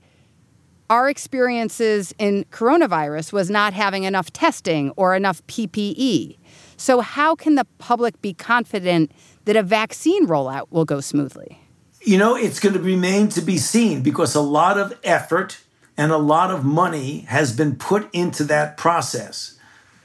our 0.89 1.07
experiences 1.07 2.11
in 2.17 2.45
coronavirus 2.45 3.31
was 3.31 3.51
not 3.51 3.73
having 3.73 4.05
enough 4.05 4.33
testing 4.33 4.89
or 4.95 5.15
enough 5.15 5.45
PPE. 5.45 6.39
So, 6.77 7.01
how 7.01 7.35
can 7.35 7.53
the 7.53 7.65
public 7.77 8.19
be 8.23 8.33
confident 8.33 9.11
that 9.45 9.55
a 9.55 9.61
vaccine 9.61 10.25
rollout 10.25 10.71
will 10.71 10.85
go 10.85 10.99
smoothly? 10.99 11.59
You 12.01 12.17
know, 12.17 12.35
it's 12.35 12.59
going 12.59 12.75
to 12.75 12.81
remain 12.81 13.29
to 13.29 13.41
be 13.41 13.57
seen 13.57 14.01
because 14.01 14.33
a 14.33 14.41
lot 14.41 14.77
of 14.77 14.97
effort 15.03 15.59
and 15.97 16.11
a 16.11 16.17
lot 16.17 16.49
of 16.49 16.63
money 16.63 17.21
has 17.27 17.55
been 17.55 17.75
put 17.75 18.09
into 18.13 18.45
that 18.45 18.77
process. 18.77 19.57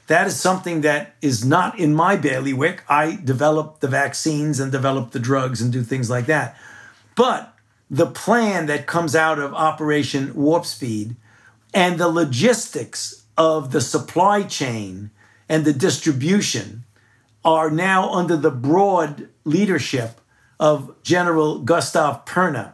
That 0.07 0.27
is 0.27 0.39
something 0.39 0.81
that 0.81 1.15
is 1.21 1.45
not 1.45 1.79
in 1.79 1.95
my 1.95 2.15
bailiwick. 2.15 2.83
I 2.89 3.17
develop 3.23 3.79
the 3.79 3.87
vaccines 3.87 4.59
and 4.59 4.71
develop 4.71 5.11
the 5.11 5.19
drugs 5.19 5.61
and 5.61 5.71
do 5.71 5.81
things 5.83 6.09
like 6.09 6.25
that. 6.25 6.57
But 7.15 7.55
the 7.89 8.07
plan 8.07 8.65
that 8.65 8.87
comes 8.87 9.15
out 9.15 9.39
of 9.39 9.53
Operation 9.53 10.35
Warp 10.35 10.65
Speed 10.65 11.15
and 11.73 11.97
the 11.97 12.09
logistics 12.09 13.23
of 13.37 13.71
the 13.71 13.81
supply 13.81 14.43
chain 14.43 15.11
and 15.47 15.63
the 15.63 15.73
distribution 15.73 16.83
are 17.43 17.69
now 17.69 18.11
under 18.11 18.35
the 18.35 18.51
broad 18.51 19.29
leadership 19.43 20.19
of 20.59 20.95
General 21.03 21.59
Gustav 21.59 22.25
Perna. 22.25 22.73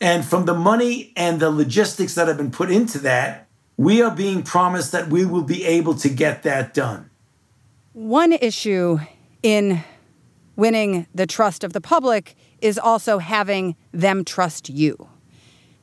And 0.00 0.24
from 0.24 0.46
the 0.46 0.54
money 0.54 1.12
and 1.16 1.40
the 1.40 1.50
logistics 1.50 2.14
that 2.14 2.28
have 2.28 2.36
been 2.36 2.50
put 2.50 2.70
into 2.70 2.98
that, 3.00 3.48
we 3.76 4.02
are 4.02 4.10
being 4.10 4.42
promised 4.42 4.92
that 4.92 5.08
we 5.08 5.24
will 5.24 5.42
be 5.42 5.64
able 5.64 5.94
to 5.94 6.08
get 6.08 6.42
that 6.42 6.74
done. 6.74 7.10
One 7.92 8.32
issue 8.32 8.98
in 9.42 9.82
winning 10.56 11.06
the 11.14 11.26
trust 11.26 11.64
of 11.64 11.72
the 11.72 11.80
public 11.80 12.34
is 12.60 12.78
also 12.78 13.18
having 13.18 13.76
them 13.92 14.24
trust 14.24 14.68
you 14.68 15.08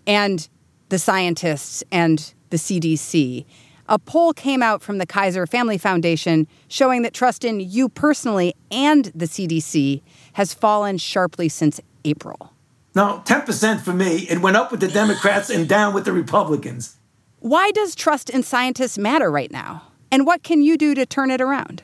and 0.06 0.48
the 0.90 1.00
scientists 1.00 1.84
and 1.92 2.34
the 2.50 2.58
CDC. 2.58 3.46
A 3.90 3.98
poll 3.98 4.34
came 4.34 4.62
out 4.62 4.84
from 4.84 5.00
the 5.00 5.08
Kaiser 5.08 5.48
Family 5.48 5.80
Foundation 5.80 6.48
showing 6.68 7.02
that 7.02 7.12
trust 7.12 7.44
in 7.44 7.60
you 7.60 7.90
personally 7.90 8.54
and 8.70 9.06
the 9.16 9.26
CDC 9.26 10.04
has 10.34 10.54
fallen 10.54 11.00
sharply 11.00 11.50
since 11.50 11.82
April. 12.06 12.54
Now, 12.94 13.24
10% 13.26 13.82
for 13.82 13.92
me. 13.92 14.28
It 14.30 14.42
went 14.42 14.58
up 14.58 14.70
with 14.70 14.80
the 14.80 14.88
Democrats 14.88 15.50
and 15.50 15.68
down 15.68 15.96
with 15.96 16.06
the 16.06 16.14
Republicans. 16.14 16.98
Why 17.40 17.72
does 17.72 17.96
trust 17.96 18.30
in 18.30 18.44
scientists 18.44 19.00
matter 19.00 19.32
right 19.32 19.52
now? 19.52 19.88
And 20.12 20.24
what 20.24 20.44
can 20.44 20.62
you 20.62 20.78
do 20.78 20.94
to 20.94 21.08
turn 21.08 21.32
it 21.32 21.42
around? 21.42 21.82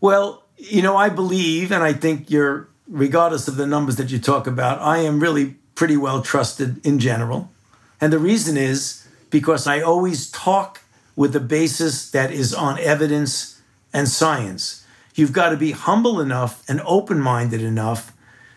Well, 0.00 0.42
you 0.56 0.82
know, 0.82 0.96
I 0.96 1.08
believe, 1.08 1.70
and 1.70 1.84
I 1.84 1.92
think 1.92 2.32
you're, 2.32 2.68
regardless 2.88 3.46
of 3.46 3.54
the 3.54 3.66
numbers 3.66 3.94
that 3.94 4.10
you 4.10 4.18
talk 4.18 4.48
about, 4.48 4.80
I 4.80 4.98
am 4.98 5.20
really 5.20 5.54
pretty 5.76 5.96
well 5.96 6.20
trusted 6.20 6.84
in 6.84 6.98
general. 6.98 7.52
And 8.00 8.12
the 8.12 8.18
reason 8.18 8.56
is 8.56 9.06
because 9.30 9.68
I 9.68 9.80
always 9.80 10.28
talk 10.32 10.80
with 11.16 11.34
a 11.36 11.40
basis 11.40 12.10
that 12.10 12.30
is 12.30 12.52
on 12.52 12.78
evidence 12.78 13.60
and 13.92 14.08
science. 14.08 14.84
You've 15.14 15.32
got 15.32 15.50
to 15.50 15.56
be 15.56 15.70
humble 15.70 16.20
enough 16.20 16.62
and 16.68 16.80
open 16.84 17.20
minded 17.20 17.62
enough 17.62 18.12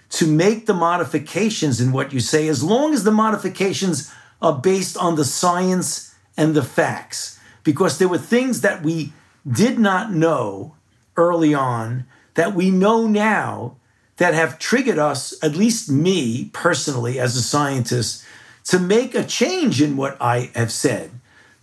to 0.10 0.26
make 0.26 0.66
the 0.66 0.74
modifications 0.74 1.82
in 1.82 1.92
what 1.92 2.14
you 2.14 2.20
say, 2.20 2.48
as 2.48 2.64
long 2.64 2.94
as 2.94 3.04
the 3.04 3.12
modifications 3.12 4.12
are 4.42 4.58
based 4.58 4.98
on 4.98 5.16
the 5.16 5.26
science 5.26 6.16
and 6.36 6.56
the 6.56 6.64
facts. 6.64 7.40
Because 7.64 7.98
there 7.98 8.08
were 8.08 8.18
things 8.18 8.62
that 8.62 8.82
we 8.82 9.12
did 9.48 9.78
not 9.78 10.14
know 10.14 10.76
early 11.16 11.54
on 11.54 12.06
that 12.36 12.54
we 12.54 12.72
know 12.72 13.08
now 13.08 13.76
that 14.18 14.34
have 14.34 14.60
triggered 14.60 14.98
us, 14.98 15.34
at 15.44 15.56
least 15.56 15.90
me 15.90 16.50
personally 16.54 17.20
as 17.20 17.36
a 17.36 17.42
scientist, 17.42 18.24
to 18.64 18.80
make 18.80 19.14
a 19.14 19.24
change 19.24 19.82
in 19.82 19.98
what 19.98 20.18
I 20.22 20.52
have 20.56 20.72
said. 20.72 21.12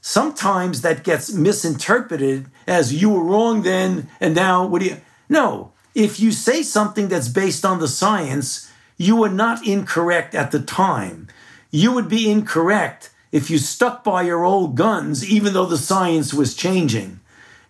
Sometimes 0.07 0.83
that 0.83 1.03
gets 1.03 1.33
misinterpreted 1.33 2.51
as 2.67 2.93
you 2.93 3.09
were 3.09 3.25
wrong 3.25 3.63
then, 3.63 4.11
and 4.21 4.35
now 4.35 4.67
what 4.67 4.83
do 4.83 4.89
you? 4.89 4.99
No, 5.31 5.73
if 5.95 6.21
you 6.21 6.31
say 6.31 6.63
something 6.63 7.09
that's 7.09 7.29
based 7.29 7.65
on 7.65 7.79
the 7.79 7.89
science, 7.89 8.71
you 8.99 9.17
were 9.17 9.31
not 9.31 9.67
incorrect 9.67 10.35
at 10.35 10.51
the 10.51 10.61
time. 10.61 11.29
You 11.71 11.91
would 11.93 12.07
be 12.11 12.31
incorrect 12.31 13.15
if 13.33 13.49
you 13.49 13.57
stuck 13.57 14.05
by 14.05 14.25
your 14.25 14.45
old 14.45 14.75
guns, 14.75 15.27
even 15.27 15.55
though 15.55 15.65
the 15.65 15.79
science 15.79 16.35
was 16.35 16.55
changing. 16.55 17.21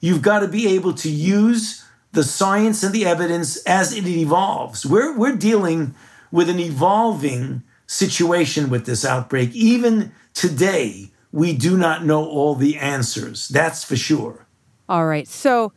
You've 0.01 0.21
got 0.21 0.41
to 0.41 0.49
be 0.49 0.67
able 0.75 0.95
to 0.95 1.09
use 1.09 1.85
the 2.11 2.25
science 2.25 2.83
and 2.83 2.93
the 2.93 3.07
evidence 3.07 3.59
as 3.59 3.97
it 3.97 4.09
evolves. 4.09 4.85
We're, 4.85 5.17
we're 5.17 5.37
dealing 5.37 5.95
with 6.33 6.51
an 6.51 6.59
evolving 6.59 7.63
situation 7.87 8.71
with 8.71 8.87
this 8.87 9.05
outbreak. 9.05 9.55
Even 9.55 10.11
today, 10.33 11.13
we 11.35 11.53
do 11.53 11.77
not 11.77 12.05
know 12.05 12.25
all 12.25 12.55
the 12.55 12.79
answers. 12.79 13.49
That's 13.49 13.83
for 13.83 13.97
sure. 13.97 14.47
All 14.89 15.05
right. 15.05 15.27
So, 15.27 15.73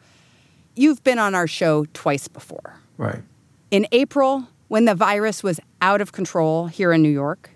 you've 0.76 1.04
been 1.04 1.18
on 1.18 1.34
our 1.34 1.48
show 1.48 1.86
twice 1.94 2.28
before. 2.28 2.80
Right. 2.96 3.24
In 3.72 3.88
April, 3.92 4.50
when 4.68 4.86
the 4.86 4.94
virus 4.94 5.42
was 5.42 5.60
out 5.82 6.00
of 6.00 6.12
control 6.12 6.68
here 6.68 6.94
in 6.94 7.02
New 7.02 7.10
York, 7.10 7.50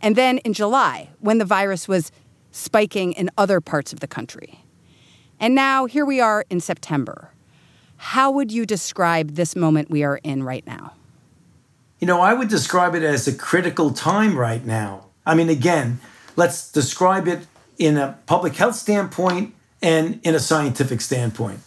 and 0.00 0.14
then 0.14 0.38
in 0.38 0.52
July, 0.52 1.10
when 1.18 1.38
the 1.38 1.44
virus 1.44 1.88
was 1.88 2.12
spiking 2.52 3.14
in 3.14 3.28
other 3.36 3.60
parts 3.60 3.92
of 3.92 3.98
the 3.98 4.06
country. 4.06 4.60
And 5.40 5.52
now 5.52 5.86
here 5.86 6.06
we 6.06 6.20
are 6.20 6.44
in 6.50 6.60
September. 6.60 7.32
How 7.96 8.30
would 8.30 8.52
you 8.52 8.64
describe 8.64 9.34
this 9.34 9.56
moment 9.56 9.90
we 9.90 10.04
are 10.04 10.20
in 10.22 10.44
right 10.44 10.64
now? 10.68 10.92
You 11.98 12.06
know, 12.06 12.20
I 12.20 12.32
would 12.32 12.48
describe 12.48 12.94
it 12.94 13.02
as 13.02 13.26
a 13.26 13.34
critical 13.34 13.90
time 13.90 14.38
right 14.38 14.64
now. 14.64 15.06
I 15.26 15.34
mean, 15.34 15.48
again, 15.48 15.98
let's 16.36 16.70
describe 16.70 17.28
it 17.28 17.46
in 17.78 17.96
a 17.96 18.18
public 18.26 18.56
health 18.56 18.76
standpoint 18.76 19.54
and 19.82 20.20
in 20.22 20.34
a 20.34 20.38
scientific 20.38 21.00
standpoint. 21.00 21.60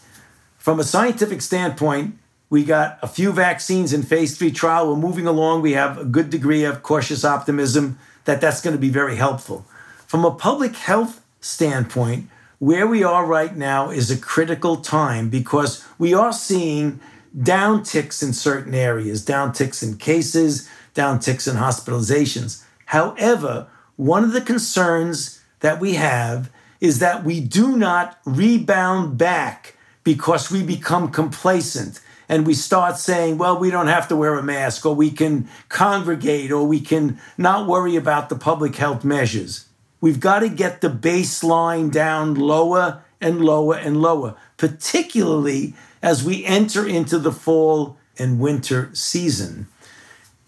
From 0.58 0.80
a 0.80 0.84
scientific 0.84 1.41
standpoint, 1.41 2.17
we 2.49 2.63
got 2.63 2.99
a 3.02 3.08
few 3.08 3.32
vaccines 3.32 3.93
in 3.93 4.04
phase 4.04 4.38
three 4.38 4.52
trial. 4.52 4.88
We're 4.88 4.95
moving 4.95 5.26
along. 5.26 5.62
We 5.62 5.73
have 5.73 5.97
a 5.97 6.06
good 6.06 6.30
degree 6.30 6.63
of 6.63 6.84
cautious 6.84 7.26
optimism 7.26 7.97
that 8.26 8.39
that's 8.39 8.62
going 8.62 8.76
to 8.76 8.80
be 8.80 8.89
very 8.89 9.15
helpful. 9.15 9.65
From 10.06 10.23
a 10.23 10.32
public 10.32 10.76
health 10.76 11.21
standpoint, 11.41 12.30
where 12.60 12.88
we 12.88 13.04
are 13.04 13.26
right 13.26 13.58
now 13.58 13.89
is 13.89 14.10
a 14.10 14.17
critical 14.17 14.78
time 14.78 15.30
because 15.30 15.84
we 15.97 16.13
are 16.13 16.32
seeing 16.32 16.99
downticks 17.38 18.21
in 18.21 18.32
certain 18.32 18.76
areas, 18.76 19.26
downticks 19.26 19.82
in 19.82 19.97
cases, 19.97 20.69
downticks 20.93 21.49
in 21.49 21.58
hospitalizations. 21.58 22.63
However, 22.86 23.67
one 24.03 24.25
of 24.25 24.33
the 24.33 24.41
concerns 24.41 25.41
that 25.61 25.79
we 25.79 25.93
have 25.93 26.51
is 26.81 26.99
that 26.99 27.23
we 27.23 27.39
do 27.39 27.77
not 27.77 28.19
rebound 28.25 29.17
back 29.17 29.77
because 30.03 30.51
we 30.51 30.61
become 30.61 31.09
complacent 31.09 32.01
and 32.27 32.45
we 32.45 32.53
start 32.53 32.97
saying, 32.97 33.37
well, 33.37 33.57
we 33.57 33.71
don't 33.71 33.87
have 33.87 34.09
to 34.09 34.15
wear 34.17 34.37
a 34.37 34.43
mask, 34.43 34.85
or 34.85 34.93
we 34.93 35.09
can 35.09 35.47
congregate, 35.69 36.51
or 36.51 36.65
we 36.65 36.81
can 36.81 37.17
not 37.37 37.67
worry 37.67 37.95
about 37.95 38.27
the 38.27 38.35
public 38.35 38.75
health 38.75 39.05
measures. 39.05 39.67
We've 40.01 40.19
got 40.19 40.39
to 40.39 40.49
get 40.49 40.81
the 40.81 40.89
baseline 40.89 41.89
down 41.89 42.35
lower 42.35 43.03
and 43.21 43.39
lower 43.39 43.75
and 43.75 44.01
lower, 44.01 44.35
particularly 44.57 45.75
as 46.01 46.25
we 46.25 46.43
enter 46.43 46.85
into 46.85 47.19
the 47.19 47.31
fall 47.31 47.97
and 48.19 48.39
winter 48.39 48.89
season. 48.93 49.67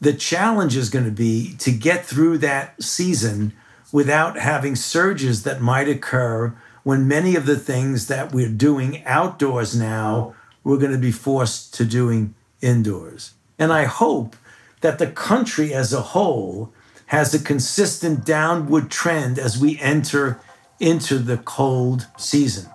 The 0.01 0.13
challenge 0.13 0.75
is 0.75 0.89
going 0.89 1.05
to 1.05 1.11
be 1.11 1.55
to 1.59 1.71
get 1.71 2.05
through 2.05 2.39
that 2.39 2.81
season 2.81 3.53
without 3.91 4.37
having 4.37 4.75
surges 4.75 5.43
that 5.43 5.61
might 5.61 5.87
occur 5.87 6.55
when 6.83 7.07
many 7.07 7.35
of 7.35 7.45
the 7.45 7.57
things 7.57 8.07
that 8.07 8.31
we're 8.31 8.47
doing 8.47 9.03
outdoors 9.05 9.75
now, 9.75 10.35
we're 10.63 10.77
going 10.77 10.91
to 10.91 10.97
be 10.97 11.11
forced 11.11 11.73
to 11.73 11.85
doing 11.85 12.35
indoors. 12.61 13.33
And 13.57 13.73
I 13.73 13.85
hope 13.85 14.35
that 14.81 14.99
the 14.99 15.07
country 15.07 15.73
as 15.73 15.93
a 15.93 16.01
whole 16.01 16.71
has 17.07 17.33
a 17.33 17.39
consistent 17.39 18.25
downward 18.25 18.91
trend 18.91 19.39
as 19.39 19.57
we 19.57 19.79
enter 19.79 20.39
into 20.79 21.17
the 21.17 21.37
cold 21.37 22.07
season. 22.17 22.69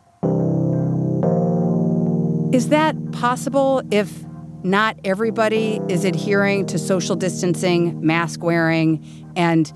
Is 2.52 2.70
that 2.70 2.96
possible 3.12 3.82
if 3.90 4.24
not 4.62 4.98
everybody 5.04 5.80
is 5.88 6.04
adhering 6.04 6.66
to 6.66 6.78
social 6.78 7.16
distancing, 7.16 8.04
mask 8.04 8.42
wearing, 8.42 9.04
and 9.36 9.72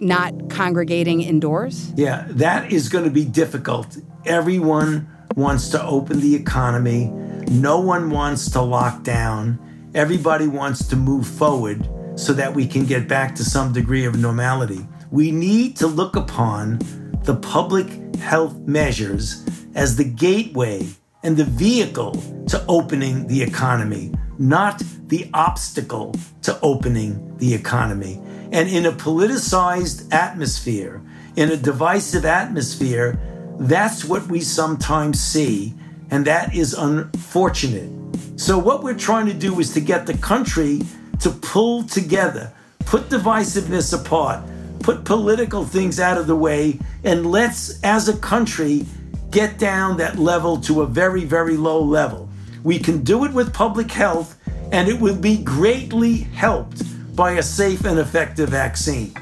not 0.00 0.50
congregating 0.50 1.22
indoors? 1.22 1.92
Yeah, 1.96 2.26
that 2.30 2.72
is 2.72 2.88
going 2.88 3.04
to 3.04 3.10
be 3.10 3.24
difficult. 3.24 3.98
Everyone 4.24 5.08
wants 5.36 5.68
to 5.70 5.82
open 5.84 6.20
the 6.20 6.34
economy. 6.34 7.06
No 7.50 7.80
one 7.80 8.10
wants 8.10 8.50
to 8.52 8.60
lock 8.60 9.02
down. 9.02 9.58
Everybody 9.94 10.46
wants 10.46 10.86
to 10.88 10.96
move 10.96 11.26
forward 11.26 11.88
so 12.16 12.32
that 12.34 12.54
we 12.54 12.66
can 12.66 12.84
get 12.84 13.08
back 13.08 13.34
to 13.36 13.44
some 13.44 13.72
degree 13.72 14.04
of 14.04 14.18
normality. 14.18 14.86
We 15.10 15.30
need 15.30 15.76
to 15.78 15.86
look 15.86 16.16
upon 16.16 16.78
the 17.24 17.36
public 17.36 17.88
health 18.16 18.56
measures 18.58 19.44
as 19.74 19.96
the 19.96 20.04
gateway 20.04 20.86
and 21.22 21.36
the 21.36 21.44
vehicle 21.44 22.12
to 22.48 22.64
opening 22.66 23.26
the 23.26 23.42
economy, 23.42 24.12
not 24.38 24.82
the 25.06 25.28
obstacle 25.34 26.14
to 26.42 26.58
opening 26.62 27.36
the 27.36 27.52
economy. 27.54 28.20
And 28.52 28.68
in 28.68 28.86
a 28.86 28.92
politicized 28.92 30.12
atmosphere, 30.12 31.02
in 31.36 31.50
a 31.50 31.56
divisive 31.56 32.24
atmosphere, 32.24 33.18
that's 33.58 34.04
what 34.04 34.26
we 34.28 34.40
sometimes 34.40 35.20
see, 35.20 35.74
and 36.10 36.26
that 36.26 36.54
is 36.54 36.72
unfortunate. 36.74 37.90
So, 38.36 38.58
what 38.58 38.82
we're 38.82 38.94
trying 38.94 39.26
to 39.26 39.34
do 39.34 39.60
is 39.60 39.72
to 39.74 39.80
get 39.80 40.06
the 40.06 40.16
country 40.16 40.80
to 41.20 41.30
pull 41.30 41.82
together, 41.84 42.52
put 42.86 43.10
divisiveness 43.10 43.92
apart, 43.92 44.42
put 44.80 45.04
political 45.04 45.64
things 45.64 46.00
out 46.00 46.16
of 46.16 46.26
the 46.26 46.34
way, 46.34 46.78
and 47.04 47.30
let's, 47.30 47.78
as 47.82 48.08
a 48.08 48.16
country, 48.16 48.86
get 49.30 49.58
down 49.58 49.96
that 49.98 50.18
level 50.18 50.60
to 50.62 50.82
a 50.82 50.86
very, 50.86 51.24
very 51.24 51.56
low 51.56 51.80
level. 51.82 52.28
We 52.62 52.78
can 52.78 53.02
do 53.02 53.24
it 53.24 53.32
with 53.32 53.54
public 53.54 53.90
health, 53.90 54.38
and 54.72 54.88
it 54.88 55.00
will 55.00 55.16
be 55.16 55.38
greatly 55.38 56.18
helped 56.18 56.82
by 57.16 57.32
a 57.32 57.42
safe 57.42 57.84
and 57.84 57.98
effective 57.98 58.48
vaccine. 58.48 59.14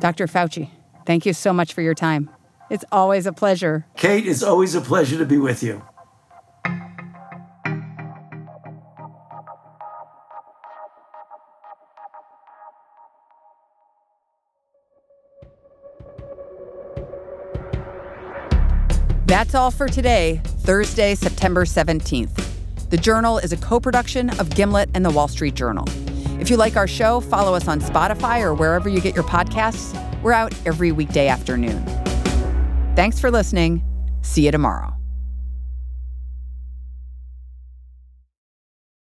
Dr. 0.00 0.26
Fauci, 0.26 0.70
thank 1.04 1.26
you 1.26 1.32
so 1.32 1.52
much 1.52 1.72
for 1.72 1.82
your 1.82 1.94
time. 1.94 2.30
It's 2.70 2.84
always 2.92 3.26
a 3.26 3.32
pleasure. 3.32 3.86
Kate, 3.96 4.26
it's 4.26 4.42
always 4.42 4.74
a 4.74 4.80
pleasure 4.80 5.18
to 5.18 5.24
be 5.24 5.38
with 5.38 5.62
you. 5.62 5.82
That's 19.36 19.54
all 19.54 19.70
for 19.70 19.86
today, 19.86 20.40
Thursday, 20.60 21.14
September 21.14 21.66
17th. 21.66 22.88
The 22.88 22.96
Journal 22.96 23.36
is 23.36 23.52
a 23.52 23.58
co 23.58 23.78
production 23.78 24.30
of 24.40 24.48
Gimlet 24.48 24.88
and 24.94 25.04
the 25.04 25.10
Wall 25.10 25.28
Street 25.28 25.52
Journal. 25.52 25.84
If 26.40 26.48
you 26.48 26.56
like 26.56 26.74
our 26.78 26.86
show, 26.86 27.20
follow 27.20 27.54
us 27.54 27.68
on 27.68 27.82
Spotify 27.82 28.40
or 28.40 28.54
wherever 28.54 28.88
you 28.88 28.98
get 28.98 29.14
your 29.14 29.24
podcasts. 29.24 29.92
We're 30.22 30.32
out 30.32 30.54
every 30.64 30.90
weekday 30.90 31.28
afternoon. 31.28 31.84
Thanks 32.96 33.20
for 33.20 33.30
listening. 33.30 33.84
See 34.22 34.46
you 34.46 34.52
tomorrow. 34.52 34.95